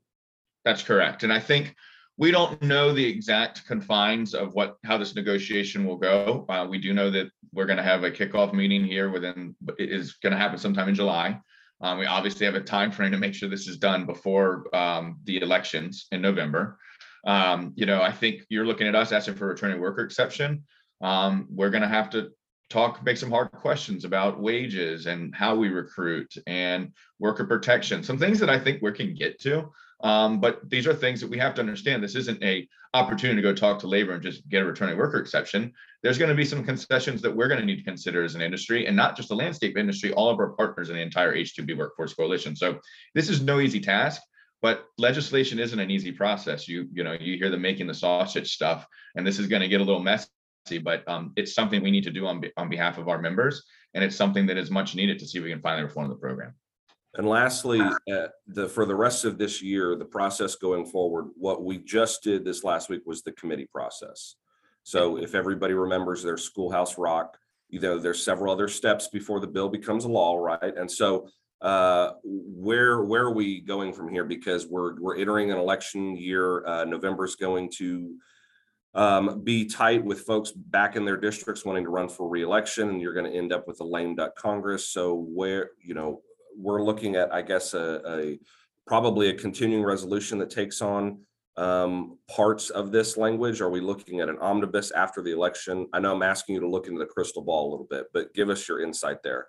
That's 0.63 0.81
correct. 0.81 1.23
And 1.23 1.33
I 1.33 1.41
think 1.41 1.75
we 2.17 2.31
don't 2.31 2.61
know 2.61 2.93
the 2.93 3.05
exact 3.05 3.65
confines 3.65 4.33
of 4.33 4.53
what 4.53 4.77
how 4.83 4.97
this 4.97 5.15
negotiation 5.15 5.85
will 5.85 5.97
go. 5.97 6.45
Uh, 6.49 6.65
we 6.69 6.79
do 6.79 6.93
know 6.93 7.11
that 7.11 7.29
we're 7.53 7.65
going 7.65 7.77
to 7.77 7.83
have 7.83 8.03
a 8.03 8.11
kickoff 8.11 8.53
meeting 8.53 8.83
here 8.83 9.09
within 9.09 9.55
it 9.77 9.91
is 9.91 10.13
going 10.15 10.33
to 10.33 10.39
happen 10.39 10.57
sometime 10.57 10.89
in 10.89 10.95
July. 10.95 11.39
Um, 11.79 11.99
we 11.99 12.07
obviously 12.07 12.45
have 12.47 12.55
a 12.55 12.61
time 12.61 12.91
frame 12.91 13.11
to 13.11 13.17
make 13.17 13.35
sure 13.35 13.49
this 13.49 13.67
is 13.67 13.77
done 13.77 14.05
before 14.05 14.75
um, 14.75 15.19
the 15.25 15.41
elections 15.41 16.07
in 16.11 16.21
November. 16.21 16.79
Um, 17.25 17.73
you 17.75 17.85
know, 17.85 18.01
I 18.01 18.11
think 18.11 18.45
you're 18.49 18.65
looking 18.65 18.87
at 18.87 18.95
us 18.95 19.11
asking 19.11 19.35
for 19.35 19.45
a 19.45 19.49
returning 19.49 19.79
worker 19.79 20.03
exception. 20.03 20.63
Um, 21.01 21.47
we're 21.51 21.69
going 21.69 21.83
to 21.83 21.87
have 21.87 22.09
to 22.11 22.31
talk, 22.69 23.03
make 23.03 23.17
some 23.17 23.29
hard 23.29 23.51
questions 23.51 24.05
about 24.05 24.39
wages 24.39 25.05
and 25.05 25.35
how 25.35 25.55
we 25.55 25.69
recruit 25.69 26.33
and 26.47 26.93
worker 27.19 27.45
protection. 27.45 28.03
Some 28.03 28.17
things 28.17 28.39
that 28.39 28.49
I 28.49 28.59
think 28.59 28.81
we 28.81 28.91
can 28.91 29.13
get 29.13 29.39
to. 29.41 29.71
Um, 30.01 30.39
but 30.39 30.69
these 30.69 30.85
are 30.85 30.93
things 30.93 31.21
that 31.21 31.29
we 31.29 31.39
have 31.39 31.55
to 31.55 31.61
understand. 31.61 32.03
This 32.03 32.15
isn't 32.15 32.41
a 32.43 32.67
opportunity 32.93 33.41
to 33.41 33.47
go 33.47 33.53
talk 33.53 33.79
to 33.79 33.87
labor 33.87 34.13
and 34.13 34.21
just 34.21 34.47
get 34.47 34.61
a 34.61 34.65
returning 34.65 34.97
worker 34.97 35.17
exception. 35.17 35.73
There's 36.03 36.17
going 36.17 36.29
to 36.29 36.35
be 36.35 36.45
some 36.45 36.63
concessions 36.63 37.21
that 37.21 37.35
we're 37.35 37.47
going 37.47 37.59
to 37.59 37.65
need 37.65 37.77
to 37.77 37.83
consider 37.83 38.23
as 38.23 38.35
an 38.35 38.41
industry, 38.41 38.85
and 38.85 38.95
not 38.95 39.15
just 39.15 39.29
the 39.29 39.35
landscape 39.35 39.77
industry, 39.77 40.13
all 40.13 40.29
of 40.29 40.39
our 40.39 40.49
partners 40.49 40.89
in 40.89 40.95
the 40.95 41.01
entire 41.01 41.35
H2B 41.35 41.77
workforce 41.77 42.13
coalition. 42.13 42.55
So 42.55 42.79
this 43.15 43.29
is 43.29 43.41
no 43.41 43.59
easy 43.59 43.79
task, 43.79 44.21
but 44.61 44.85
legislation 44.97 45.59
isn't 45.59 45.79
an 45.79 45.91
easy 45.91 46.11
process. 46.11 46.67
You 46.67 46.87
you 46.93 47.03
know 47.03 47.13
you 47.19 47.37
hear 47.37 47.49
the 47.49 47.57
making 47.57 47.87
the 47.87 47.93
sausage 47.93 48.53
stuff, 48.53 48.85
and 49.15 49.25
this 49.25 49.39
is 49.39 49.47
going 49.47 49.61
to 49.63 49.67
get 49.67 49.81
a 49.81 49.83
little 49.83 50.01
messy. 50.01 50.29
But 50.83 51.07
um, 51.07 51.33
it's 51.35 51.55
something 51.55 51.81
we 51.81 51.91
need 51.91 52.03
to 52.03 52.11
do 52.11 52.27
on 52.27 52.43
on 52.55 52.69
behalf 52.69 52.99
of 52.99 53.07
our 53.09 53.19
members, 53.19 53.63
and 53.95 54.03
it's 54.03 54.15
something 54.15 54.45
that 54.45 54.57
is 54.57 54.69
much 54.69 54.95
needed 54.95 55.17
to 55.19 55.27
see 55.27 55.39
if 55.39 55.43
we 55.43 55.49
can 55.49 55.61
finally 55.61 55.83
reform 55.83 56.09
the 56.09 56.15
program. 56.15 56.53
And 57.17 57.27
lastly, 57.27 57.81
uh, 57.81 58.27
the, 58.47 58.69
for 58.69 58.85
the 58.85 58.95
rest 58.95 59.25
of 59.25 59.37
this 59.37 59.61
year, 59.61 59.95
the 59.95 60.05
process 60.05 60.55
going 60.55 60.85
forward, 60.85 61.29
what 61.35 61.63
we 61.63 61.79
just 61.79 62.21
did 62.21 62.45
this 62.45 62.63
last 62.63 62.89
week 62.89 63.01
was 63.05 63.23
the 63.23 63.31
committee 63.31 63.67
process. 63.71 64.35
So 64.83 65.17
if 65.17 65.33
everybody 65.33 65.73
remembers 65.73 66.23
their 66.23 66.37
schoolhouse 66.37 66.97
rock, 66.97 67.37
you 67.69 67.79
know, 67.79 67.99
there's 67.99 68.23
several 68.23 68.53
other 68.53 68.67
steps 68.67 69.07
before 69.07 69.39
the 69.39 69.47
bill 69.47 69.67
becomes 69.67 70.05
a 70.05 70.07
law, 70.07 70.37
right? 70.37 70.77
And 70.77 70.89
so 70.89 71.27
uh, 71.61 72.11
where 72.23 73.03
where 73.03 73.23
are 73.23 73.33
we 73.33 73.61
going 73.61 73.91
from 73.91 74.09
here? 74.09 74.23
Because 74.23 74.67
we're 74.67 75.01
we're 75.01 75.17
entering 75.17 75.51
an 75.51 75.57
election 75.57 76.15
year. 76.15 76.65
Uh, 76.65 76.85
November 76.85 77.25
is 77.25 77.35
going 77.35 77.71
to 77.77 78.15
um, 78.93 79.41
be 79.43 79.65
tight 79.65 80.05
with 80.05 80.21
folks 80.21 80.51
back 80.51 80.95
in 80.95 81.03
their 81.03 81.17
districts 81.17 81.65
wanting 81.65 81.83
to 81.83 81.89
run 81.89 82.07
for 82.07 82.29
reelection, 82.29 82.89
and 82.89 83.01
you're 83.01 83.13
going 83.13 83.29
to 83.29 83.37
end 83.37 83.51
up 83.51 83.67
with 83.67 83.81
a 83.81 83.83
lame 83.83 84.15
duck 84.15 84.35
Congress. 84.35 84.89
So 84.89 85.15
where 85.15 85.71
you 85.83 85.95
know 85.95 86.21
we're 86.57 86.81
looking 86.81 87.15
at, 87.15 87.33
I 87.33 87.41
guess, 87.41 87.73
a, 87.73 88.01
a 88.05 88.39
probably 88.85 89.29
a 89.29 89.33
continuing 89.33 89.83
resolution 89.83 90.37
that 90.39 90.49
takes 90.49 90.81
on 90.81 91.19
um, 91.57 92.17
parts 92.29 92.69
of 92.69 92.91
this 92.91 93.17
language? 93.17 93.61
Are 93.61 93.69
we 93.69 93.81
looking 93.81 94.21
at 94.21 94.29
an 94.29 94.37
omnibus 94.39 94.91
after 94.91 95.21
the 95.21 95.31
election? 95.31 95.87
I 95.93 95.99
know 95.99 96.15
I'm 96.15 96.23
asking 96.23 96.55
you 96.55 96.61
to 96.61 96.69
look 96.69 96.87
into 96.87 96.99
the 96.99 97.05
crystal 97.05 97.41
ball 97.41 97.69
a 97.69 97.71
little 97.71 97.87
bit, 97.89 98.07
but 98.13 98.33
give 98.33 98.49
us 98.49 98.67
your 98.67 98.81
insight 98.81 99.23
there. 99.23 99.47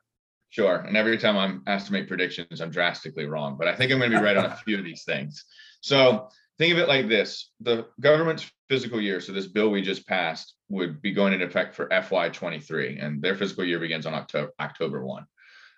Sure. 0.51 0.77
And 0.77 0.97
every 0.97 1.19
time 1.19 1.37
I'm 1.37 1.63
asked 1.67 1.87
to 1.89 1.93
make 1.93 2.09
predictions, 2.09 2.61
I'm 2.61 2.71
drastically 2.71 3.27
wrong, 3.27 3.57
but 3.59 3.69
I 3.69 3.75
think 3.75 3.93
I'm 3.93 3.99
going 3.99 4.11
to 4.11 4.19
be 4.19 4.25
right 4.25 4.37
on 4.37 4.47
a 4.47 4.57
few 4.57 4.79
of 4.79 4.85
these 4.85 5.05
things. 5.05 5.45
So 5.83 6.29
think 6.59 6.73
of 6.73 6.79
it 6.79 6.89
like 6.89 7.09
this 7.09 7.51
the 7.61 7.87
government's 8.01 8.51
fiscal 8.69 9.01
year, 9.01 9.21
so 9.21 9.33
this 9.33 9.47
bill 9.47 9.71
we 9.71 9.83
just 9.83 10.07
passed 10.07 10.55
would 10.71 11.03
be 11.03 11.13
going 11.13 11.35
into 11.35 11.47
effect 11.47 11.75
for 11.75 11.89
FY23, 11.89 13.05
and 13.05 13.23
their 13.23 13.35
fiscal 13.35 13.65
year 13.65 13.79
begins 13.79 14.07
on 14.07 14.15
October, 14.15 14.53
October 14.59 15.05
1. 15.05 15.27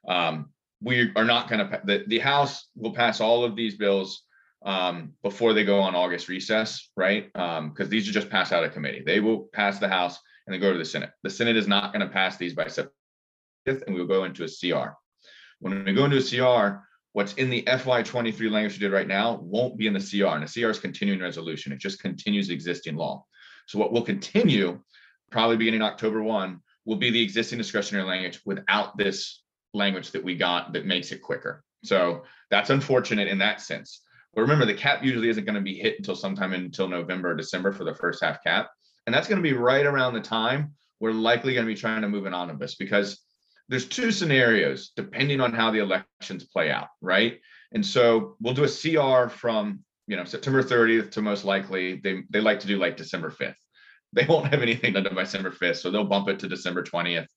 Um, 0.09 0.51
we 0.83 1.13
are 1.17 1.25
not 1.25 1.49
going 1.49 1.59
to 1.59 1.81
the, 1.85 2.05
the 2.07 2.19
house 2.19 2.69
will 2.75 2.93
pass 2.93 3.21
all 3.21 3.45
of 3.45 3.57
these 3.57 3.77
bills 3.77 4.23
um, 4.65 5.13
before 5.23 5.53
they 5.53 5.65
go 5.65 5.81
on 5.81 5.95
august 5.95 6.29
recess 6.29 6.91
right? 6.97 7.33
Because 7.33 7.87
um, 7.87 7.89
these 7.89 8.09
are 8.09 8.13
just 8.13 8.31
passed 8.31 8.53
out 8.53 8.65
of 8.65 8.73
committee. 8.73 9.03
They 9.05 9.21
will 9.21 9.49
pass 9.53 9.79
the 9.79 9.89
house 9.89 10.19
and 10.47 10.55
then 10.55 10.61
go 10.61 10.73
to 10.73 10.79
the 10.79 10.85
senate. 10.85 11.11
The 11.23 11.31
senate 11.31 11.57
is 11.57 11.69
not 11.69 11.93
going 11.93 12.07
to 12.07 12.13
pass 12.13 12.37
these 12.37 12.55
by 12.55 12.69
september 12.69 12.95
and 13.67 13.95
we 13.95 14.01
will 14.01 14.07
go 14.07 14.25
into 14.25 14.45
a 14.45 14.49
cr 14.49 14.91
when 15.61 15.85
we 15.85 15.93
go 15.93 16.07
into 16.07 16.17
a 16.17 16.23
cr 16.23 16.79
what's 17.13 17.35
in 17.35 17.51
the 17.51 17.63
fy23 17.63 18.51
language 18.51 18.73
we 18.75 18.79
did 18.79 18.93
right 18.93 19.07
now 19.07 19.39
won't 19.43 19.77
be 19.77 19.87
in 19.87 19.93
the 19.93 20.01
cr 20.01 20.35
and 20.35 20.47
the 20.47 20.61
cr 20.61 20.71
is 20.71 20.79
continuing 20.79 21.21
resolution. 21.21 21.73
It 21.73 21.79
just 21.79 22.01
continues 22.01 22.51
existing 22.51 22.97
law. 22.97 23.25
So 23.67 23.79
what 23.79 23.93
will 23.93 24.03
continue 24.03 24.81
probably 25.31 25.57
beginning 25.57 25.83
october 25.83 26.23
1 26.23 26.61
will 26.85 26.97
be 26.97 27.11
the 27.11 27.23
existing 27.23 27.59
discretionary 27.59 28.07
language 28.07 28.41
without 28.45 28.97
this 28.97 29.43
language 29.75 30.11
that 30.13 30.25
we 30.25 30.37
got 30.37 30.73
that 30.73 30.87
makes 30.87 31.13
it 31.13 31.23
quicker. 31.23 31.63
So 31.85 32.25
that's 32.51 32.71
unfortunate 32.71 33.29
in 33.29 33.39
that 33.39 33.61
sense. 33.61 34.03
But 34.35 34.43
remember, 34.43 34.67
the 34.67 34.75
cap 34.75 35.05
usually 35.05 35.29
isn't 35.29 35.45
going 35.45 35.55
to 35.55 35.61
be 35.61 35.75
hit 35.75 35.97
until 35.99 36.15
sometime 36.15 36.53
until 36.53 36.89
November 36.89 37.31
or 37.31 37.35
December 37.35 37.73
for 37.73 37.85
the 37.85 37.95
first 37.95 38.23
half 38.23 38.43
cap. 38.45 38.71
And 39.07 39.15
that's 39.15 39.29
going 39.29 39.43
to 39.43 39.49
be 39.49 39.57
right 39.57 39.87
around 39.87 40.15
the 40.15 40.21
time 40.21 40.75
we're 41.01 41.13
likely 41.13 41.55
going 41.55 41.67
to 41.67 41.73
be 41.73 41.79
trying 41.79 42.03
to 42.03 42.09
move 42.09 42.27
an 42.27 42.35
omnibus 42.35 42.75
because 42.77 43.21
there's 43.69 43.87
two 43.87 44.13
scenarios 44.13 44.93
depending 44.95 45.41
on 45.41 45.53
how 45.53 45.71
the 45.71 45.79
elections 45.79 46.45
play 46.45 46.71
out, 46.71 46.89
right? 47.01 47.41
And 47.73 47.85
so 47.85 48.37
we'll 48.41 48.55
do 48.55 48.65
a 48.65 48.69
CR 48.69 49.31
from 49.31 49.81
you 50.07 50.17
know 50.17 50.25
September 50.25 50.63
30th 50.63 51.13
to 51.13 51.23
most 51.23 51.45
likely 51.45 51.97
they 51.97 52.23
they 52.31 52.41
like 52.41 52.61
to 52.61 52.67
do 52.67 52.79
like 52.79 52.97
December 52.97 53.31
5th. 53.31 53.55
They 54.13 54.27
won't 54.27 54.49
have 54.49 54.63
anything 54.63 54.93
done 54.93 55.07
by 55.15 55.23
December 55.23 55.53
5th, 55.53 55.77
so 55.77 55.91
they'll 55.91 56.05
bump 56.05 56.29
it 56.29 56.41
to 56.41 56.49
December 56.49 56.83
20th, 56.83 57.29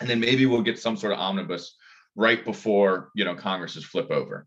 and 0.00 0.10
then 0.10 0.20
maybe 0.20 0.46
we'll 0.46 0.62
get 0.62 0.78
some 0.78 0.96
sort 0.96 1.12
of 1.12 1.18
omnibus 1.18 1.76
right 2.16 2.44
before 2.44 3.10
you 3.14 3.24
know 3.24 3.34
Congress's 3.34 3.84
flip 3.84 4.10
over. 4.10 4.46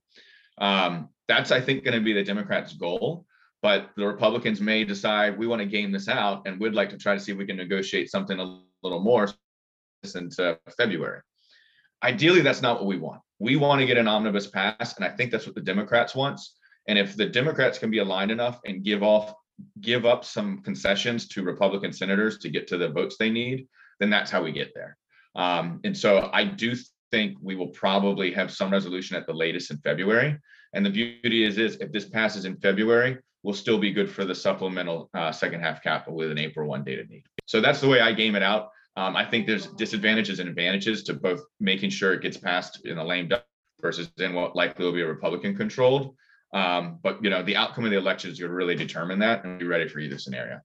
Um, 0.58 1.10
that's 1.28 1.52
I 1.52 1.62
think 1.62 1.84
going 1.84 1.98
to 1.98 2.04
be 2.04 2.14
the 2.14 2.24
Democrats' 2.24 2.74
goal. 2.74 3.26
But 3.64 3.90
the 3.98 4.06
Republicans 4.06 4.62
may 4.62 4.84
decide 4.84 5.38
we 5.38 5.48
want 5.48 5.62
to 5.62 5.66
game 5.66 5.92
this 5.92 6.08
out 6.08 6.44
and 6.46 6.60
would 6.60 6.76
like 6.76 6.90
to 6.92 6.98
try 6.98 7.16
to 7.16 7.20
see 7.20 7.32
if 7.32 7.38
we 7.38 7.46
can 7.46 7.58
negotiate 7.58 8.12
something 8.12 8.40
a 8.40 8.60
little 8.84 9.00
more 9.00 9.30
into 10.16 10.60
February. 10.78 11.22
Ideally, 12.04 12.42
that's 12.42 12.62
not 12.62 12.78
what 12.78 12.86
we 12.86 12.98
want. 12.98 13.22
We 13.40 13.56
want 13.56 13.82
to 13.82 13.88
get 13.88 13.98
an 13.98 14.08
omnibus 14.08 14.48
passed, 14.48 14.98
and 14.98 15.06
I 15.06 15.10
think 15.10 15.32
that's 15.32 15.48
what 15.48 15.56
the 15.56 15.62
Democrats 15.62 16.14
wants. 16.14 16.56
And 16.88 17.00
if 17.00 17.16
the 17.16 17.26
Democrats 17.26 17.80
can 17.80 17.90
be 17.90 17.98
aligned 17.98 18.32
enough 18.32 18.60
and 18.66 18.84
give 18.84 19.04
off 19.04 19.34
give 19.82 20.06
up 20.06 20.24
some 20.24 20.62
concessions 20.62 21.28
to 21.28 21.42
Republican 21.42 21.92
senators 21.92 22.38
to 22.38 22.50
get 22.50 22.68
to 22.68 22.78
the 22.78 22.90
votes 22.90 23.18
they 23.18 23.32
need, 23.32 23.68
then 24.00 24.10
that's 24.10 24.30
how 24.30 24.44
we 24.44 24.52
get 24.52 24.72
there. 24.76 24.96
Um, 25.38 25.80
and 25.84 25.96
so 25.96 26.30
I 26.34 26.44
do 26.44 26.76
think 27.12 27.38
we 27.42 27.56
will 27.56 27.70
probably 27.70 28.32
have 28.34 28.52
some 28.52 28.72
resolution 28.72 29.16
at 29.16 29.26
the 29.26 29.34
latest 29.34 29.72
in 29.72 29.78
February. 29.78 30.38
And 30.74 30.86
the 30.86 30.90
beauty 30.90 31.44
is, 31.44 31.58
is 31.58 31.78
if 31.78 31.92
this 31.92 32.06
passes 32.06 32.46
in 32.46 32.58
February, 32.58 33.18
we'll 33.44 33.54
still 33.54 33.78
be 33.78 33.92
good 33.92 34.10
for 34.10 34.26
the 34.26 34.36
supplemental 34.36 35.10
uh, 35.14 35.32
second 35.32 35.62
half 35.62 35.82
capital 35.82 36.16
with 36.16 36.32
an 36.32 36.38
April 36.38 36.68
1 36.68 36.84
data 36.84 37.04
need. 37.10 37.24
So 37.46 37.62
that's 37.62 37.80
the 37.80 37.88
way 37.88 38.02
I 38.02 38.12
game 38.12 38.36
it 38.36 38.44
out. 38.44 38.70
Um, 38.98 39.16
I 39.16 39.24
think 39.24 39.46
there's 39.46 39.68
disadvantages 39.68 40.40
and 40.40 40.50
advantages 40.50 41.04
to 41.04 41.14
both 41.14 41.42
making 41.60 41.92
sure 41.92 42.14
it 42.14 42.22
gets 42.22 42.36
passed 42.36 42.86
in 42.86 42.98
a 42.98 43.06
lame 43.06 43.28
duck 43.28 43.46
versus 43.80 44.10
in 44.18 44.34
what 44.34 44.56
likely 44.56 44.86
will 44.86 44.92
be 44.92 45.02
a 45.02 45.08
Republican 45.08 45.56
controlled. 45.56 46.16
Um, 46.54 47.00
but 47.04 47.24
you 47.24 47.30
know, 47.30 47.44
the 47.44 47.56
outcome 47.56 47.86
of 47.86 47.92
the 47.92 47.98
elections 47.98 48.42
will 48.42 48.50
really 48.50 48.76
determine 48.76 49.20
that 49.20 49.46
and 49.46 49.60
be 49.60 49.66
ready 49.66 49.88
for 49.88 50.00
either 50.00 50.18
scenario. 50.18 50.60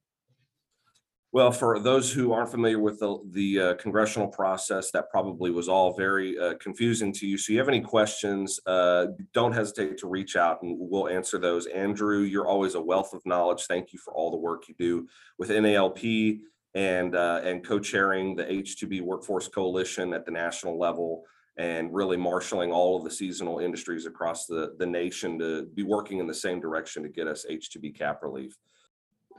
Well, 1.33 1.51
for 1.51 1.79
those 1.79 2.13
who 2.13 2.31
aren't 2.31 2.51
familiar 2.51 2.77
with 2.77 2.99
the, 2.99 3.17
the 3.31 3.59
uh, 3.59 3.73
congressional 3.77 4.27
process, 4.27 4.91
that 4.91 5.09
probably 5.09 5.49
was 5.49 5.67
all 5.67 5.97
very 5.97 6.37
uh, 6.37 6.53
confusing 6.59 7.11
to 7.13 7.25
you. 7.25 7.39
So 7.39 7.51
you 7.51 7.57
have 7.57 7.67
any 7.67 7.81
questions, 7.81 8.59
uh, 8.67 9.07
don't 9.33 9.51
hesitate 9.51 9.97
to 9.97 10.07
reach 10.07 10.35
out 10.35 10.61
and 10.61 10.77
we'll 10.79 11.09
answer 11.09 11.39
those. 11.39 11.65
Andrew, 11.65 12.19
you're 12.19 12.45
always 12.45 12.75
a 12.75 12.81
wealth 12.81 13.15
of 13.15 13.25
knowledge. 13.25 13.63
Thank 13.63 13.93
you 13.93 13.97
for 13.97 14.13
all 14.13 14.29
the 14.29 14.37
work 14.37 14.67
you 14.67 14.75
do 14.77 15.07
with 15.39 15.49
NALP 15.49 16.41
and, 16.75 17.15
uh, 17.15 17.41
and 17.43 17.65
co-chairing 17.65 18.35
the 18.35 18.45
H2B 18.45 19.01
Workforce 19.01 19.47
Coalition 19.47 20.13
at 20.13 20.27
the 20.27 20.31
national 20.31 20.77
level 20.77 21.23
and 21.57 21.91
really 21.91 22.17
marshaling 22.17 22.71
all 22.71 22.95
of 22.95 23.03
the 23.03 23.11
seasonal 23.11 23.57
industries 23.57 24.05
across 24.05 24.45
the, 24.45 24.75
the 24.77 24.85
nation 24.85 25.39
to 25.39 25.65
be 25.73 25.81
working 25.81 26.19
in 26.19 26.27
the 26.27 26.33
same 26.33 26.59
direction 26.59 27.01
to 27.01 27.09
get 27.09 27.27
us 27.27 27.43
H2B 27.49 27.97
cap 27.97 28.21
relief. 28.21 28.55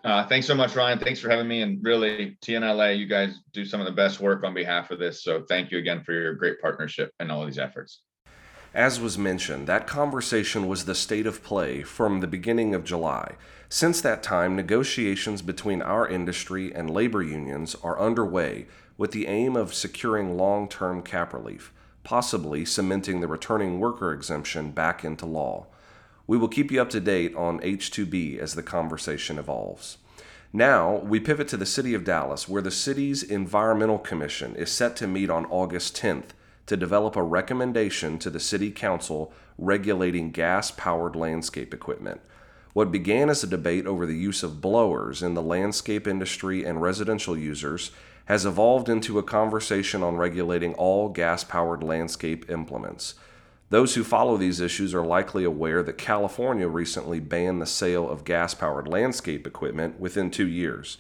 Uh, 0.04 0.26
thanks 0.26 0.46
so 0.46 0.54
much, 0.54 0.76
Ryan. 0.76 0.98
Thanks 0.98 1.18
for 1.18 1.30
having 1.30 1.48
me. 1.48 1.62
And 1.62 1.82
really, 1.82 2.36
TNLA, 2.42 2.98
you 2.98 3.06
guys 3.06 3.40
do 3.54 3.64
some 3.64 3.80
of 3.80 3.86
the 3.86 3.92
best 3.92 4.20
work 4.20 4.44
on 4.44 4.52
behalf 4.52 4.90
of 4.90 4.98
this. 4.98 5.24
So 5.24 5.44
thank 5.48 5.70
you 5.70 5.78
again 5.78 6.04
for 6.04 6.12
your 6.12 6.34
great 6.34 6.60
partnership 6.60 7.10
and 7.20 7.32
all 7.32 7.46
these 7.46 7.58
efforts. 7.58 8.02
As 8.74 9.00
was 9.00 9.16
mentioned, 9.16 9.66
that 9.66 9.86
conversation 9.86 10.68
was 10.68 10.84
the 10.84 10.94
state 10.94 11.26
of 11.26 11.42
play 11.42 11.82
from 11.82 12.20
the 12.20 12.26
beginning 12.26 12.74
of 12.74 12.84
July. 12.84 13.36
Since 13.70 14.02
that 14.02 14.22
time, 14.22 14.56
negotiations 14.56 15.40
between 15.40 15.80
our 15.80 16.06
industry 16.06 16.74
and 16.74 16.90
labor 16.90 17.22
unions 17.22 17.74
are 17.82 17.98
underway 17.98 18.66
with 18.98 19.12
the 19.12 19.26
aim 19.26 19.56
of 19.56 19.72
securing 19.72 20.36
long 20.36 20.68
term 20.68 21.02
cap 21.02 21.32
relief, 21.32 21.72
possibly 22.02 22.66
cementing 22.66 23.20
the 23.20 23.28
returning 23.28 23.80
worker 23.80 24.12
exemption 24.12 24.70
back 24.70 25.02
into 25.02 25.24
law. 25.24 25.66
We 26.26 26.38
will 26.38 26.48
keep 26.48 26.70
you 26.70 26.80
up 26.80 26.90
to 26.90 27.00
date 27.00 27.34
on 27.34 27.60
H2B 27.60 28.38
as 28.38 28.54
the 28.54 28.62
conversation 28.62 29.38
evolves. 29.38 29.98
Now, 30.52 30.98
we 30.98 31.20
pivot 31.20 31.48
to 31.48 31.56
the 31.56 31.66
City 31.66 31.94
of 31.94 32.04
Dallas, 32.04 32.48
where 32.48 32.62
the 32.62 32.70
city's 32.70 33.22
Environmental 33.22 33.98
Commission 33.98 34.54
is 34.54 34.70
set 34.70 34.94
to 34.96 35.06
meet 35.06 35.28
on 35.28 35.46
August 35.46 35.96
10th 35.96 36.30
to 36.66 36.76
develop 36.76 37.16
a 37.16 37.22
recommendation 37.22 38.18
to 38.20 38.30
the 38.30 38.40
City 38.40 38.70
Council 38.70 39.32
regulating 39.58 40.30
gas 40.30 40.70
powered 40.70 41.16
landscape 41.16 41.74
equipment. 41.74 42.20
What 42.72 42.90
began 42.90 43.28
as 43.30 43.44
a 43.44 43.48
debate 43.48 43.86
over 43.86 44.06
the 44.06 44.16
use 44.16 44.42
of 44.42 44.60
blowers 44.60 45.22
in 45.22 45.34
the 45.34 45.42
landscape 45.42 46.06
industry 46.06 46.64
and 46.64 46.80
residential 46.80 47.36
users 47.36 47.90
has 48.26 48.46
evolved 48.46 48.88
into 48.88 49.18
a 49.18 49.22
conversation 49.22 50.02
on 50.02 50.16
regulating 50.16 50.74
all 50.74 51.08
gas 51.08 51.44
powered 51.44 51.82
landscape 51.82 52.50
implements. 52.50 53.14
Those 53.74 53.96
who 53.96 54.04
follow 54.04 54.36
these 54.36 54.60
issues 54.60 54.94
are 54.94 55.04
likely 55.04 55.42
aware 55.42 55.82
that 55.82 55.98
California 55.98 56.68
recently 56.68 57.18
banned 57.18 57.60
the 57.60 57.66
sale 57.66 58.08
of 58.08 58.22
gas 58.22 58.54
powered 58.54 58.86
landscape 58.86 59.48
equipment 59.48 59.98
within 59.98 60.30
two 60.30 60.46
years. 60.46 60.98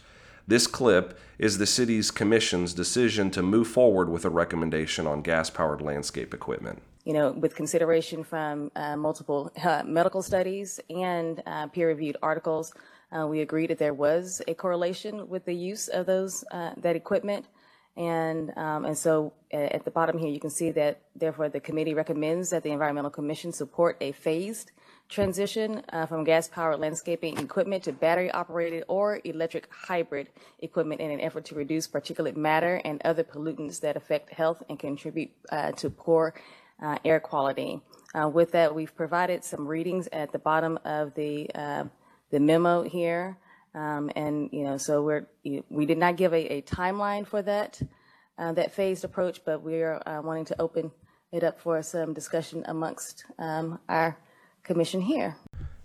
This 0.48 0.66
clip 0.66 1.16
is 1.38 1.58
the 1.58 1.66
city's 1.66 2.10
commission's 2.10 2.74
decision 2.74 3.30
to 3.30 3.44
move 3.44 3.68
forward 3.68 4.08
with 4.08 4.24
a 4.24 4.28
recommendation 4.28 5.06
on 5.06 5.22
gas 5.22 5.50
powered 5.50 5.82
landscape 5.82 6.34
equipment. 6.34 6.82
You 7.04 7.12
know, 7.12 7.30
with 7.30 7.54
consideration 7.54 8.24
from 8.24 8.72
uh, 8.74 8.96
multiple 8.96 9.52
uh, 9.62 9.84
medical 9.86 10.20
studies 10.20 10.80
and 10.90 11.44
uh, 11.46 11.68
peer 11.68 11.86
reviewed 11.86 12.16
articles, 12.24 12.74
uh, 13.16 13.24
we 13.24 13.42
agreed 13.42 13.70
that 13.70 13.78
there 13.78 13.94
was 13.94 14.42
a 14.48 14.54
correlation 14.54 15.28
with 15.28 15.44
the 15.44 15.54
use 15.54 15.86
of 15.86 16.06
those 16.06 16.44
uh, 16.50 16.72
that 16.78 16.96
equipment. 16.96 17.46
And, 17.96 18.52
um, 18.56 18.84
and 18.84 18.98
so 18.98 19.32
at 19.52 19.84
the 19.84 19.90
bottom 19.90 20.18
here, 20.18 20.28
you 20.28 20.40
can 20.40 20.50
see 20.50 20.72
that 20.72 21.00
therefore 21.14 21.48
the 21.48 21.60
committee 21.60 21.94
recommends 21.94 22.50
that 22.50 22.64
the 22.64 22.70
Environmental 22.70 23.10
Commission 23.10 23.52
support 23.52 23.96
a 24.00 24.10
phased 24.12 24.72
transition 25.08 25.82
uh, 25.92 26.06
from 26.06 26.24
gas 26.24 26.48
powered 26.48 26.80
landscaping 26.80 27.38
equipment 27.38 27.84
to 27.84 27.92
battery 27.92 28.30
operated 28.30 28.84
or 28.88 29.20
electric 29.24 29.68
hybrid 29.70 30.28
equipment 30.60 31.00
in 31.00 31.10
an 31.10 31.20
effort 31.20 31.44
to 31.44 31.54
reduce 31.54 31.86
particulate 31.86 32.36
matter 32.36 32.80
and 32.84 33.00
other 33.04 33.22
pollutants 33.22 33.80
that 33.80 33.96
affect 33.96 34.30
health 34.30 34.62
and 34.68 34.78
contribute 34.78 35.30
uh, 35.50 35.72
to 35.72 35.90
poor 35.90 36.34
uh, 36.82 36.98
air 37.04 37.20
quality. 37.20 37.80
Uh, 38.14 38.28
with 38.28 38.52
that, 38.52 38.74
we've 38.74 38.94
provided 38.96 39.44
some 39.44 39.66
readings 39.66 40.08
at 40.12 40.32
the 40.32 40.38
bottom 40.38 40.78
of 40.84 41.14
the, 41.14 41.50
uh, 41.54 41.84
the 42.30 42.40
memo 42.40 42.82
here. 42.82 43.36
Um, 43.74 44.10
and 44.14 44.48
you 44.52 44.64
know, 44.64 44.76
so 44.76 45.02
we're 45.02 45.26
we 45.68 45.86
did 45.86 45.98
not 45.98 46.16
give 46.16 46.32
a, 46.32 46.58
a 46.58 46.62
timeline 46.62 47.26
for 47.26 47.42
that 47.42 47.80
uh, 48.38 48.52
that 48.52 48.72
phased 48.72 49.04
approach, 49.04 49.40
but 49.44 49.62
we 49.62 49.82
are 49.82 50.02
uh, 50.06 50.20
wanting 50.22 50.44
to 50.46 50.60
open 50.60 50.90
it 51.32 51.42
up 51.42 51.60
for 51.60 51.82
some 51.82 52.14
discussion 52.14 52.64
amongst 52.68 53.24
um, 53.38 53.80
our 53.88 54.16
commission 54.62 55.00
here. 55.00 55.36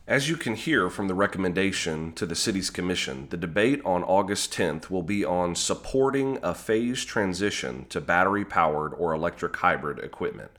As 0.08 0.27
you 0.27 0.38
can 0.38 0.55
hear 0.55 0.89
from 0.89 1.08
the 1.08 1.13
recommendation 1.13 2.13
to 2.13 2.25
the 2.25 2.36
city's 2.36 2.72
commission, 2.72 3.27
the 3.29 3.38
debate 3.38 3.79
on 3.86 4.03
August 4.03 4.51
10th 4.53 4.89
will 4.89 5.03
be 5.03 5.24
on 5.24 5.53
supporting 5.53 6.39
a 6.41 6.55
phased 6.55 7.08
transition 7.08 7.86
to 7.89 8.01
battery 8.01 8.43
powered 8.43 8.93
or 8.96 9.13
electric 9.13 9.55
hybrid 9.58 10.00
equipment. 10.00 10.50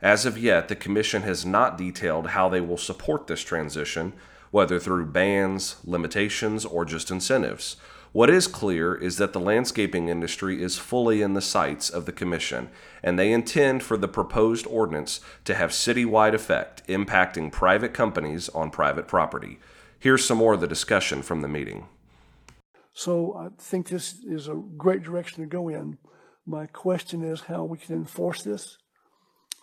As 0.00 0.24
of 0.24 0.38
yet, 0.38 0.68
the 0.68 0.76
commission 0.76 1.22
has 1.22 1.44
not 1.44 1.76
detailed 1.76 2.28
how 2.28 2.48
they 2.48 2.60
will 2.60 2.78
support 2.78 3.26
this 3.26 3.42
transition 3.42 4.14
whether 4.50 4.78
through 4.78 5.06
bans, 5.06 5.76
limitations, 5.84 6.64
or 6.64 6.84
just 6.84 7.10
incentives. 7.10 7.76
What 8.12 8.30
is 8.30 8.46
clear 8.46 8.94
is 8.94 9.18
that 9.18 9.34
the 9.34 9.40
landscaping 9.40 10.08
industry 10.08 10.62
is 10.62 10.78
fully 10.78 11.20
in 11.20 11.34
the 11.34 11.42
sights 11.42 11.90
of 11.90 12.06
the 12.06 12.12
Commission, 12.12 12.70
and 13.02 13.18
they 13.18 13.30
intend 13.30 13.82
for 13.82 13.98
the 13.98 14.08
proposed 14.08 14.66
ordinance 14.66 15.20
to 15.44 15.54
have 15.54 15.70
citywide 15.70 16.32
effect, 16.32 16.86
impacting 16.88 17.52
private 17.52 17.92
companies 17.92 18.48
on 18.48 18.70
private 18.70 19.06
property. 19.06 19.58
Here's 19.98 20.24
some 20.24 20.38
more 20.38 20.54
of 20.54 20.60
the 20.60 20.66
discussion 20.66 21.20
from 21.20 21.42
the 21.42 21.48
meeting. 21.48 21.88
So 22.94 23.34
I 23.36 23.48
think 23.58 23.88
this 23.88 24.14
is 24.24 24.48
a 24.48 24.62
great 24.78 25.02
direction 25.02 25.42
to 25.42 25.46
go 25.46 25.68
in. 25.68 25.98
My 26.46 26.64
question 26.64 27.22
is 27.22 27.42
how 27.42 27.64
we 27.64 27.76
can 27.76 27.96
enforce 27.96 28.42
this 28.42 28.78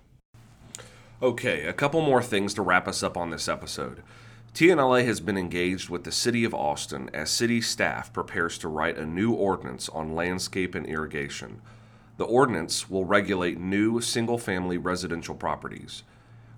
Okay, 1.21 1.65
a 1.65 1.73
couple 1.73 2.01
more 2.01 2.23
things 2.23 2.55
to 2.55 2.63
wrap 2.63 2.87
us 2.87 3.03
up 3.03 3.15
on 3.15 3.29
this 3.29 3.47
episode. 3.47 4.01
TNLA 4.55 5.05
has 5.05 5.19
been 5.19 5.37
engaged 5.37 5.89
with 5.89 6.05
the 6.05 6.13
City 6.13 6.45
of 6.45 6.53
Austin 6.53 7.09
as 7.13 7.29
city 7.29 7.59
staff 7.59 8.13
prepares 8.13 8.57
to 8.59 8.69
write 8.69 8.97
a 8.97 9.05
new 9.05 9.33
ordinance 9.33 9.89
on 9.89 10.15
landscape 10.15 10.75
and 10.75 10.85
irrigation. 10.85 11.59
The 12.15 12.23
ordinance 12.23 12.89
will 12.89 13.03
regulate 13.03 13.59
new 13.59 13.99
single 13.99 14.37
family 14.37 14.77
residential 14.77 15.35
properties. 15.35 16.03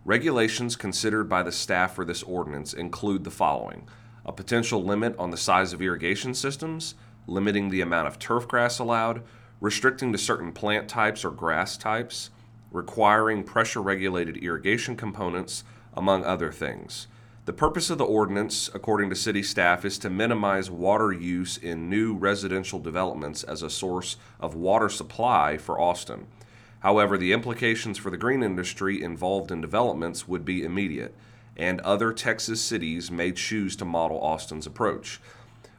Regulations 0.06 0.76
considered 0.76 1.28
by 1.28 1.42
the 1.42 1.52
staff 1.52 1.96
for 1.96 2.06
this 2.06 2.22
ordinance 2.22 2.72
include 2.72 3.24
the 3.24 3.32
following 3.32 3.88
a 4.24 4.32
potential 4.32 4.84
limit 4.84 5.18
on 5.18 5.32
the 5.32 5.36
size 5.36 5.74
of 5.74 5.82
irrigation 5.82 6.36
systems, 6.36 6.94
limiting 7.26 7.70
the 7.72 7.82
amount 7.82 8.08
of 8.08 8.20
turf 8.20 8.48
grass 8.48 8.78
allowed, 8.78 9.24
restricting 9.60 10.12
to 10.12 10.20
certain 10.20 10.52
plant 10.52 10.88
types 10.88 11.26
or 11.26 11.32
grass 11.32 11.76
types, 11.76 12.30
requiring 12.72 13.44
pressure 13.44 13.82
regulated 13.82 14.38
irrigation 14.38 14.96
components, 14.96 15.64
among 15.96 16.24
other 16.24 16.52
things. 16.52 17.08
The 17.48 17.54
purpose 17.54 17.90
of 17.90 17.98
the 17.98 18.04
ordinance, 18.04 18.70
according 18.74 19.10
to 19.10 19.16
city 19.16 19.42
staff, 19.42 19.86
is 19.86 19.98
to 20.00 20.10
minimize 20.10 20.70
water 20.70 21.14
use 21.14 21.56
in 21.56 21.90
new 21.90 22.14
residential 22.14 22.78
developments 22.78 23.42
as 23.42 23.64
a 23.64 23.70
source 23.70 24.18
of 24.42 24.54
water 24.54 24.90
supply 24.90 25.58
for 25.58 25.80
Austin. 25.80 26.28
However, 26.82 27.18
the 27.18 27.32
implications 27.32 27.98
for 27.98 28.10
the 28.10 28.18
green 28.18 28.44
industry 28.44 29.02
involved 29.02 29.50
in 29.50 29.62
developments 29.62 30.28
would 30.28 30.44
be 30.44 30.62
immediate, 30.62 31.16
and 31.56 31.80
other 31.80 32.12
Texas 32.12 32.62
cities 32.62 33.10
may 33.10 33.32
choose 33.32 33.78
to 33.78 33.86
model 33.86 34.20
Austin's 34.20 34.68
approach. 34.68 35.22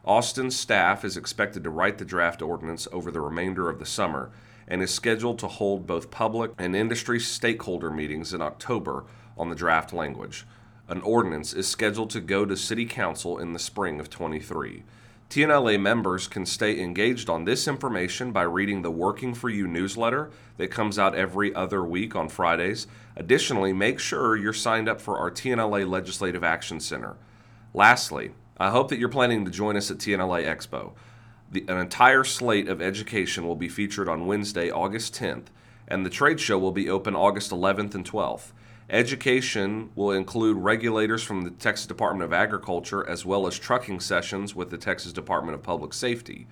Austin's 0.06 0.58
staff 0.58 1.04
is 1.04 1.18
expected 1.18 1.64
to 1.64 1.70
write 1.70 1.98
the 1.98 2.04
draft 2.06 2.40
ordinance 2.40 2.88
over 2.92 3.10
the 3.10 3.20
remainder 3.20 3.68
of 3.68 3.78
the 3.78 3.84
summer 3.84 4.30
and 4.66 4.80
is 4.82 4.90
scheduled 4.90 5.38
to 5.40 5.48
hold 5.48 5.86
both 5.86 6.10
public 6.10 6.50
and 6.56 6.74
industry 6.74 7.20
stakeholder 7.20 7.90
meetings 7.90 8.32
in 8.32 8.40
October 8.40 9.04
on 9.36 9.50
the 9.50 9.54
draft 9.54 9.92
language 9.92 10.46
an 10.88 11.02
ordinance 11.02 11.52
is 11.52 11.68
scheduled 11.68 12.10
to 12.10 12.20
go 12.20 12.46
to 12.46 12.56
City 12.56 12.86
Council 12.86 13.38
in 13.38 13.52
the 13.52 13.58
spring 13.58 14.00
of 14.00 14.08
23. 14.08 14.84
TNLA 15.28 15.78
members 15.78 16.26
can 16.26 16.46
stay 16.46 16.80
engaged 16.80 17.28
on 17.28 17.44
this 17.44 17.68
information 17.68 18.32
by 18.32 18.42
reading 18.42 18.80
the 18.80 18.90
Working 18.90 19.34
for 19.34 19.50
You 19.50 19.66
newsletter 19.66 20.30
that 20.56 20.70
comes 20.70 20.98
out 20.98 21.14
every 21.14 21.54
other 21.54 21.84
week 21.84 22.16
on 22.16 22.30
Fridays. 22.30 22.86
Additionally, 23.14 23.74
make 23.74 24.00
sure 24.00 24.36
you're 24.36 24.54
signed 24.54 24.88
up 24.88 25.02
for 25.02 25.18
our 25.18 25.30
TNLA 25.30 25.86
Legislative 25.86 26.42
Action 26.42 26.80
Center. 26.80 27.16
Lastly, 27.74 28.30
I 28.56 28.70
hope 28.70 28.88
that 28.88 28.98
you're 28.98 29.10
planning 29.10 29.44
to 29.44 29.50
join 29.50 29.76
us 29.76 29.90
at 29.90 29.98
TNLA 29.98 30.46
Expo. 30.46 30.92
The, 31.50 31.64
an 31.68 31.76
entire 31.76 32.24
slate 32.24 32.68
of 32.68 32.80
education 32.80 33.46
will 33.46 33.56
be 33.56 33.68
featured 33.68 34.08
on 34.08 34.26
Wednesday, 34.26 34.70
August 34.70 35.14
10th, 35.14 35.46
and 35.86 36.06
the 36.06 36.10
trade 36.10 36.40
show 36.40 36.58
will 36.58 36.72
be 36.72 36.88
open 36.88 37.14
August 37.14 37.50
11th 37.50 37.94
and 37.94 38.10
12th. 38.10 38.52
Education 38.90 39.90
will 39.94 40.12
include 40.12 40.56
regulators 40.56 41.22
from 41.22 41.42
the 41.42 41.50
Texas 41.50 41.86
Department 41.86 42.24
of 42.24 42.32
Agriculture 42.32 43.06
as 43.06 43.22
well 43.22 43.46
as 43.46 43.58
trucking 43.58 44.00
sessions 44.00 44.54
with 44.54 44.70
the 44.70 44.78
Texas 44.78 45.12
Department 45.12 45.54
of 45.54 45.62
Public 45.62 45.92
Safety. 45.92 46.46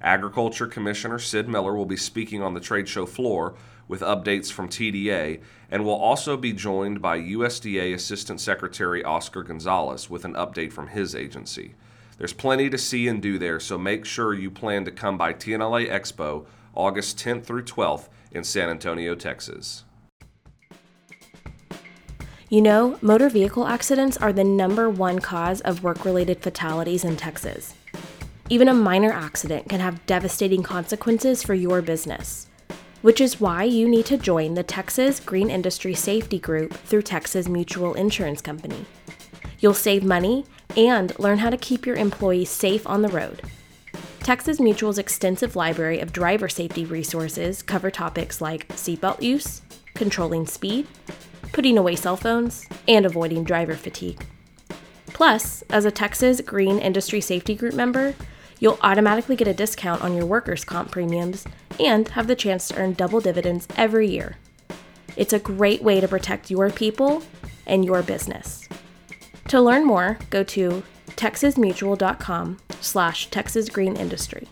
Agriculture 0.00 0.68
Commissioner 0.68 1.18
Sid 1.18 1.48
Miller 1.48 1.74
will 1.74 1.86
be 1.86 1.96
speaking 1.96 2.42
on 2.42 2.54
the 2.54 2.60
trade 2.60 2.88
show 2.88 3.06
floor 3.06 3.56
with 3.88 4.02
updates 4.02 4.52
from 4.52 4.68
TDA 4.68 5.40
and 5.68 5.84
will 5.84 5.96
also 5.96 6.36
be 6.36 6.52
joined 6.52 7.02
by 7.02 7.18
USDA 7.18 7.92
Assistant 7.92 8.40
Secretary 8.40 9.02
Oscar 9.02 9.42
Gonzalez 9.42 10.08
with 10.08 10.24
an 10.24 10.34
update 10.34 10.72
from 10.72 10.86
his 10.86 11.16
agency. 11.16 11.74
There's 12.18 12.32
plenty 12.32 12.70
to 12.70 12.78
see 12.78 13.08
and 13.08 13.20
do 13.20 13.36
there, 13.36 13.58
so 13.58 13.76
make 13.76 14.04
sure 14.04 14.32
you 14.32 14.48
plan 14.52 14.84
to 14.84 14.92
come 14.92 15.18
by 15.18 15.32
TNLA 15.32 15.90
Expo 15.90 16.46
August 16.72 17.18
10th 17.18 17.46
through 17.46 17.64
12th 17.64 18.08
in 18.30 18.44
San 18.44 18.70
Antonio, 18.70 19.16
Texas. 19.16 19.84
You 22.52 22.60
know, 22.60 22.98
motor 23.00 23.28
vehicle 23.28 23.68
accidents 23.68 24.16
are 24.16 24.32
the 24.32 24.42
number 24.42 24.90
one 24.90 25.20
cause 25.20 25.60
of 25.60 25.84
work 25.84 26.04
related 26.04 26.42
fatalities 26.42 27.04
in 27.04 27.16
Texas. 27.16 27.74
Even 28.48 28.66
a 28.66 28.74
minor 28.74 29.12
accident 29.12 29.68
can 29.68 29.78
have 29.78 30.04
devastating 30.06 30.64
consequences 30.64 31.44
for 31.44 31.54
your 31.54 31.80
business, 31.80 32.48
which 33.02 33.20
is 33.20 33.40
why 33.40 33.62
you 33.62 33.88
need 33.88 34.04
to 34.06 34.18
join 34.18 34.54
the 34.54 34.64
Texas 34.64 35.20
Green 35.20 35.48
Industry 35.48 35.94
Safety 35.94 36.40
Group 36.40 36.72
through 36.72 37.02
Texas 37.02 37.46
Mutual 37.46 37.94
Insurance 37.94 38.40
Company. 38.40 38.84
You'll 39.60 39.72
save 39.72 40.02
money 40.02 40.44
and 40.76 41.16
learn 41.20 41.38
how 41.38 41.50
to 41.50 41.56
keep 41.56 41.86
your 41.86 41.94
employees 41.94 42.50
safe 42.50 42.84
on 42.84 43.02
the 43.02 43.08
road. 43.10 43.42
Texas 44.24 44.58
Mutual's 44.58 44.98
extensive 44.98 45.54
library 45.54 46.00
of 46.00 46.12
driver 46.12 46.48
safety 46.48 46.84
resources 46.84 47.62
cover 47.62 47.92
topics 47.92 48.40
like 48.40 48.66
seatbelt 48.70 49.22
use, 49.22 49.62
controlling 49.94 50.48
speed, 50.48 50.88
putting 51.52 51.78
away 51.78 51.96
cell 51.96 52.16
phones, 52.16 52.66
and 52.86 53.04
avoiding 53.06 53.44
driver 53.44 53.74
fatigue. 53.74 54.24
Plus, 55.06 55.62
as 55.70 55.84
a 55.84 55.90
Texas 55.90 56.40
Green 56.40 56.78
Industry 56.78 57.20
Safety 57.20 57.54
Group 57.54 57.74
member, 57.74 58.14
you'll 58.58 58.78
automatically 58.82 59.36
get 59.36 59.48
a 59.48 59.54
discount 59.54 60.02
on 60.02 60.14
your 60.14 60.26
workers' 60.26 60.64
comp 60.64 60.90
premiums 60.90 61.44
and 61.78 62.08
have 62.10 62.26
the 62.26 62.36
chance 62.36 62.68
to 62.68 62.76
earn 62.76 62.92
double 62.92 63.20
dividends 63.20 63.66
every 63.76 64.08
year. 64.08 64.36
It's 65.16 65.32
a 65.32 65.38
great 65.38 65.82
way 65.82 66.00
to 66.00 66.08
protect 66.08 66.50
your 66.50 66.70
people 66.70 67.22
and 67.66 67.84
your 67.84 68.02
business. 68.02 68.68
To 69.48 69.60
learn 69.60 69.84
more, 69.84 70.18
go 70.30 70.44
to 70.44 70.82
texasmutual.com 71.16 72.58
slash 72.80 73.28
texasgreenindustry. 73.30 74.46